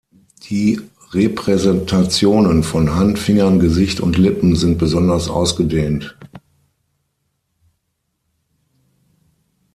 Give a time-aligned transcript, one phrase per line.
[0.49, 0.81] Die
[1.13, 6.17] Repräsentationen von Hand, Fingern, Gesicht und Lippen sind besonders ausgedehnt.